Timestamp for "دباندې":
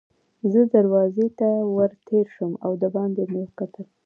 2.83-3.23